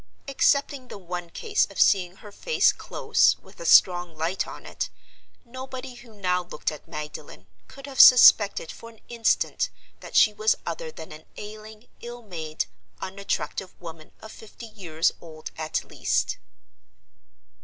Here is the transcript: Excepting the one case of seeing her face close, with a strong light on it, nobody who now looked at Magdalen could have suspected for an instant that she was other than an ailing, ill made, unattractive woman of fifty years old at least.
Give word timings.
Excepting 0.27 0.87
the 0.87 0.97
one 0.97 1.29
case 1.29 1.67
of 1.67 1.79
seeing 1.79 2.15
her 2.15 2.31
face 2.31 2.71
close, 2.71 3.35
with 3.37 3.59
a 3.59 3.67
strong 3.67 4.17
light 4.17 4.47
on 4.47 4.65
it, 4.65 4.89
nobody 5.45 5.93
who 5.93 6.15
now 6.15 6.41
looked 6.43 6.71
at 6.71 6.87
Magdalen 6.87 7.45
could 7.67 7.85
have 7.85 7.99
suspected 7.99 8.71
for 8.71 8.89
an 8.89 9.01
instant 9.09 9.69
that 9.99 10.15
she 10.15 10.33
was 10.33 10.57
other 10.65 10.89
than 10.89 11.11
an 11.11 11.25
ailing, 11.37 11.87
ill 12.01 12.23
made, 12.23 12.65
unattractive 12.99 13.79
woman 13.79 14.11
of 14.23 14.31
fifty 14.31 14.65
years 14.65 15.11
old 15.21 15.51
at 15.55 15.83
least. 15.83 16.37